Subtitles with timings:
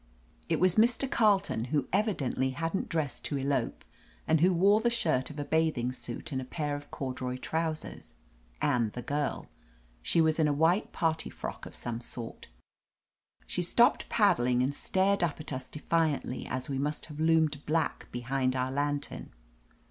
[0.49, 1.07] It was Mr.
[1.07, 3.85] Carleton, who evidently hadn't dressed to elope,
[4.27, 8.15] and who wore the shirt of a bathing suit and a pair of corduroy trousers,
[8.63, 9.45] and the Girl.
[10.01, 12.47] She was in a white party frock of some sort
[13.45, 18.07] She stopped paddling and stared up at us defiantly as we must have loomed black
[18.11, 19.29] behind our lantern.